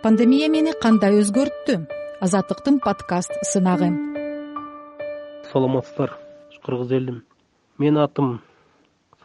пандемия 0.00 0.46
мени 0.48 0.72
кандай 0.80 1.18
өзгөрттү? 1.20 1.74
Азаттыктын 2.24 2.78
подкаст 2.80 3.34
сынагы. 3.44 3.90
Саламатсыздар 5.50 6.14
кыргыз 6.64 6.92
элим 6.96 7.18
менин 7.76 7.98
атым 8.00 8.30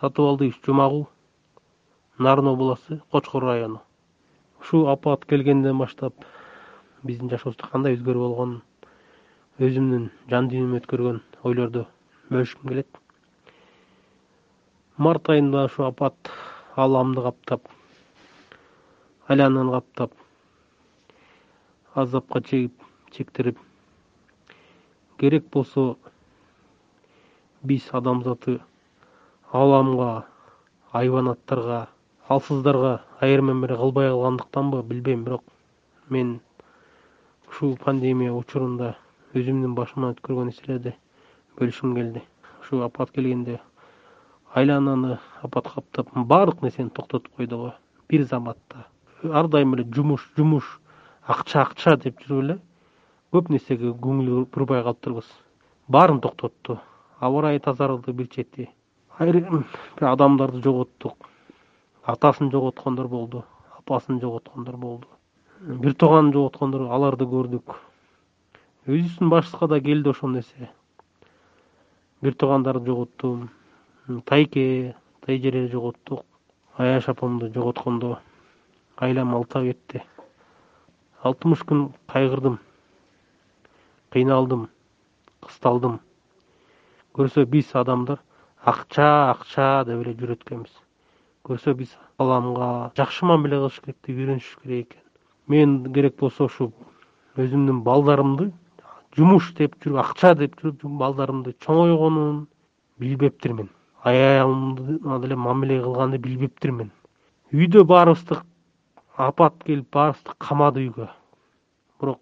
сатыбалдиевич 0.02 0.60
жумагул 0.66 1.06
нарын 2.18 2.50
областы 2.52 3.00
кочкор 3.12 3.44
району. 3.44 3.82
Ушул 4.60 4.90
апат 4.90 5.24
келгенден 5.26 5.78
баштап 5.78 6.26
биздин 7.04 7.32
жашообузда 7.32 7.72
кандай 7.72 7.96
өзгөрүү 7.96 8.28
болгонун 8.28 8.62
өзүмдүн 9.60 10.12
жан 10.28 10.52
дүйнөмө 10.52 10.82
өткөргөн 10.82 11.22
ойлорду 11.44 11.86
бөлүшкүм 12.30 12.68
келет. 12.68 13.00
Март 14.98 15.30
айында 15.30 15.70
ушул 15.70 15.88
апат 15.88 16.36
ааламды 16.76 17.24
каптап 17.24 17.72
айлананы 19.30 19.72
каптап 19.80 20.25
азапка 21.96 22.42
чегип 22.42 22.74
чектирип 23.12 23.60
керек 25.18 25.46
болсо 25.52 25.96
биз 27.64 27.88
адамзаты 27.94 28.60
ааламга 29.52 30.26
айбанаттарга 30.92 31.88
алсыздарга 32.28 33.02
айыр 33.22 33.42
мамиле 33.42 33.78
кылбай 33.78 34.10
калгандыктанбы 34.10 34.84
билбейм. 34.84 35.24
Бирок 35.24 35.44
мен 36.10 36.40
ушул 37.48 37.78
пандемия 37.78 38.34
учурунда 38.34 38.96
өзүмдүн 39.34 39.76
башыман 39.76 40.16
өткөргөн 40.16 40.52
нерселерди 40.52 40.96
бөлүшкүм 41.60 41.96
келди. 41.96 42.24
Ушул 42.62 42.84
апат 42.84 43.12
келгенде 43.12 43.62
айлананы 44.54 45.20
апат 45.42 45.72
каптап 45.74 46.10
баардык 46.14 46.62
нерсени 46.62 46.90
токтотуп 46.90 47.36
койду 47.36 47.58
го 47.58 47.74
бир 48.10 48.24
заматта. 48.24 48.88
Ар 49.24 49.48
дайым 49.48 49.76
эле 49.76 49.88
жумуш 49.94 50.30
жумуш 50.36 50.80
акча 51.28 51.62
акча 51.62 51.96
деп 51.98 52.22
жүрүп 52.22 52.44
эле. 52.44 52.60
Көп 53.34 53.50
нерсеге 53.50 53.92
көңүл 53.92 54.46
бурбай 54.54 54.84
калыптырбыз. 54.84 55.26
Баарын 55.88 56.22
токтотту 56.22 56.80
аба 57.20 57.42
ырайы 57.42 57.60
тазарды 57.60 58.14
бир 58.20 58.28
чети 58.28 58.70
айрым 59.18 59.66
адамдарды 60.00 60.62
жоготтук. 60.62 61.28
Атасын 62.04 62.52
жоготкондор 62.52 63.08
болду 63.08 63.44
апасын 63.78 64.20
жоготкондор 64.22 64.78
болду. 64.78 65.08
Бир 65.62 65.94
тууганын 65.94 66.34
жоготкондор 66.34 66.88
аларды 66.90 67.26
көрдүк. 67.26 67.76
Өзүбүздүн 68.86 69.30
башыбызга 69.30 69.68
да 69.68 69.80
келди 69.82 70.10
ошол 70.10 70.34
нерсе. 70.34 70.70
Бир 72.22 72.34
туугандарды 72.34 72.92
жоготтум 72.92 73.50
тайке 74.26 74.96
тайжерени 75.26 75.70
жоготтук. 75.70 76.26
Аяш 76.78 77.10
апамды 77.10 77.52
жоготкондо. 77.54 78.20
Айлам 78.98 79.36
алтап 79.36 79.64
кетти 79.64 80.04
алтымыш 81.26 81.64
күн 81.66 81.88
кайгырдым 82.12 82.60
кыйналдым 84.14 84.68
кысталдым. 85.42 86.00
Көрсө 87.18 87.46
биз 87.50 87.72
адамдар 87.74 88.20
акча 88.62 89.08
акча 89.32 89.84
деп 89.88 90.04
эле 90.06 90.14
жүрөт 90.20 90.46
экенбиз. 90.46 90.74
Көрсө 91.46 91.74
биз 91.80 91.96
ааламга 92.20 92.92
жакшы 92.98 93.26
мамиле 93.26 93.58
кылыш 93.60 93.80
керек 93.82 93.98
деп 94.08 94.22
үйрөнүш 94.22 94.52
керек 94.62 94.88
экен. 94.88 95.04
Мен 95.48 95.94
керек 95.94 96.18
болсо 96.20 96.46
ушу 96.46 96.72
өзүмдүн 97.38 97.82
балдарымды 97.84 98.52
жумуш 99.18 99.52
деп 99.58 99.76
жүрүп 99.84 100.02
акча 100.06 100.36
деп 100.38 100.60
жүрүп 100.62 100.86
балдарымды 101.02 101.56
чоңойгонун 101.66 102.46
билбептирмин. 103.02 103.70
Аялымда 104.04 105.20
деле 105.22 105.36
мамиле 105.36 105.82
кылганды 105.82 106.18
билбептирмин. 106.22 106.92
Үйдө 107.54 107.84
баарыбызды 107.84 108.42
апат 109.18 109.64
келип 109.64 109.88
баарыбызды 109.92 110.36
камады 110.40 110.86
үйгө. 110.86 111.10
Бирок 112.00 112.20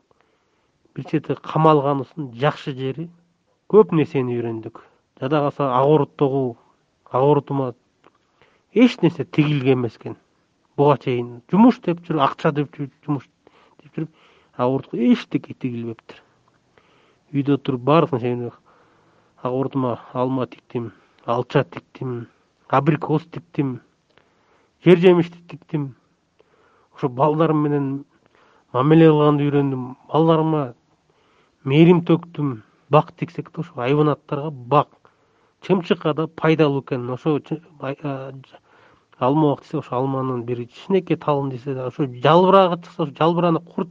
бир 0.96 1.06
чети 1.10 1.36
камалганыбыздын 1.36 2.34
жакшы 2.38 2.74
жери 2.78 3.08
көп 3.74 3.94
нерсени 3.98 4.36
үйрөндүк 4.38 4.84
жада 5.22 5.40
калса 5.46 5.70
ак 5.74 5.88
ак 7.06 7.22
оорутума 7.22 7.74
эч 8.74 9.00
нерсе 9.02 9.26
тигилген 9.26 9.80
эмес 9.80 9.98
экен 9.98 10.18
буга 10.78 10.98
чейин 10.98 11.42
жумуш 11.50 11.80
деп 11.82 12.04
жүрүп 12.06 12.22
акча 12.28 12.52
деп 12.52 12.70
жүрүп 12.76 12.94
жумуш 13.06 13.26
деп 13.82 13.98
жүрүп 13.98 14.10
ак 14.58 14.94
эчтеке 14.94 15.54
тигилбептир 15.54 16.22
үйдө 17.34 17.58
отуруп 17.58 17.82
баардык 17.90 18.14
нерсени 18.20 18.52
ак 18.52 19.50
оорутума 19.50 20.00
алма 20.14 20.46
тиктим 20.48 20.92
алча 21.26 21.64
тиктим 21.64 22.28
абрикос 22.70 23.26
тиктим 23.32 23.80
жер 24.86 24.98
жемишти 25.00 25.42
тиктим 25.50 25.96
ошо 26.96 27.10
балдарым 27.10 27.64
менен 27.64 28.06
мамиле 28.74 29.08
кылганды 29.10 29.48
үйрөндүм. 29.48 29.96
Балдарыма 30.12 30.74
мээрим 31.64 32.04
төктүм. 32.06 32.62
Бак 32.90 33.12
тиксек 33.18 33.52
да 33.52 33.62
ошо 33.62 33.82
айбанаттарга 33.82 34.52
бак. 34.52 34.90
Чымчыкка 35.62 36.14
да 36.14 36.28
пайдалуу 36.28 36.82
экен. 36.82 37.10
Ошо 37.10 37.40
алма 39.20 39.56
бак 39.56 39.62
десе 39.64 39.78
ошо 39.78 39.96
алманын 39.96 40.44
бир 40.44 40.66
кичинекей 40.66 41.18
талын 41.18 41.52
жесе 41.52 41.74
да 41.74 41.88
ошо 41.88 42.06
жалбырагы 42.06 42.82
чыкса 42.84 43.04
ошо 43.04 43.14
жалбыраны 43.18 43.60
курт 43.60 43.90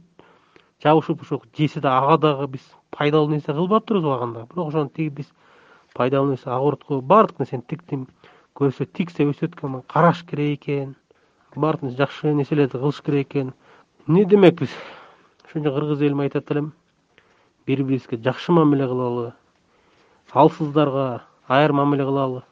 жабышып 0.83 1.21
ошо 1.21 1.41
жесе 1.57 1.81
да 1.81 1.97
ага 1.97 2.17
дагы 2.17 2.47
биз 2.47 2.61
пайдалуу 2.91 3.29
нерсе 3.29 3.53
кылбаптырбызбы 3.53 4.09
убагында 4.09 4.47
бирок 4.51 4.67
ошону 4.67 4.89
тигип 4.89 5.13
биз 5.13 5.31
пайдалуу 5.95 6.31
нерсе 6.31 6.49
оорутка 6.49 7.01
баардык 7.01 7.39
нерсени 7.39 7.63
тиктим. 7.67 8.07
Көрсө 8.53 8.85
тиксе 8.85 9.25
өсөт 9.25 9.55
экен 9.57 9.81
караш 9.87 10.23
керек 10.29 10.61
экен 10.61 10.95
баардык 11.55 11.83
нерсе 11.83 11.97
жакшы 11.97 12.33
нерселерди 12.33 12.77
кылыш 12.77 13.01
керек 13.01 13.27
экен. 13.27 13.53
Эмне 14.07 14.25
демекпиз 14.25 14.69
ошон 15.45 15.61
үчүн 15.61 15.73
кыргыз 15.73 16.01
элиме 16.01 16.23
айтат 16.23 16.51
элем. 16.51 16.73
Бири 17.65 17.83
бирибизге 17.83 18.17
жакшы 18.17 18.51
мамиле 18.51 18.87
кылалы 18.87 19.33
алсыздарга 20.31 21.23
айыр 21.47 21.73
мамиле 21.73 22.03
кылалы 22.03 22.43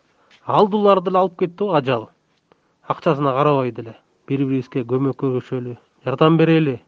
алдууларды 0.46 1.10
деле 1.10 1.20
алып 1.20 1.40
кетти 1.40 1.64
го 1.64 1.74
ажал. 1.74 2.10
Акчасына 2.88 3.34
карабай 3.34 3.72
деле 3.72 3.98
бири 4.28 4.46
бирибизге 4.46 4.84
көмөк 4.84 5.18
көрсөтөлү 5.18 5.78
жардам 6.06 6.38
берели. 6.38 6.82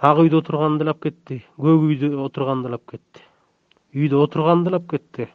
Ак 0.00 0.18
үйдө 0.18 0.42
отурганды 0.42 0.84
деле 0.84 0.90
алып 0.90 1.02
кетти 1.02 1.44
көк 1.58 1.88
үйдө 1.90 2.16
отурганды 2.24 2.68
деле 2.68 2.80
алып 2.80 2.90
кетти. 2.90 3.22
Үйдө 3.94 4.24
отурганды 4.24 4.70
деле 4.70 4.76
алып 4.76 4.90
кетти. 4.90 5.28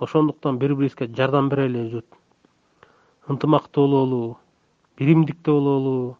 Ошондуктан 0.00 0.58
бири 0.58 0.74
бирибизге 0.74 1.06
жардам 1.14 1.48
берели 1.48 1.88
жұрт 1.90 2.20
ынтымактуу 3.30 3.86
бололу 3.86 4.38
биримдикте 4.98 5.50
бололу 5.50 6.16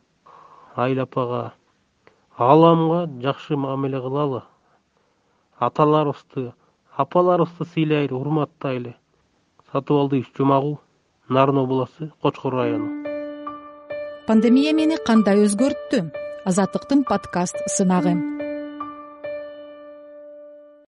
айыл 0.76 1.00
апага 1.03 1.53
ааламга 2.36 3.06
жакшы 3.22 3.56
мамиле 3.56 4.00
кылалы. 4.00 4.42
Аталарыбызды 5.58 6.53
апаларыбызды 6.97 7.64
сыйлайлы 7.75 8.16
урматтайлы 8.16 8.94
сатыбалдиевич 9.72 10.32
жумагул 10.36 10.80
нарын 11.28 11.59
областы 11.59 12.12
кочкор 12.22 12.54
району. 12.54 12.88
Пандемия 14.26 14.72
мени 14.72 14.97
кандай 15.06 15.44
өзгөрттү? 15.44 16.10
Азаттыктын 16.44 17.04
подкаст 17.04 17.56
сынагы 17.69 18.39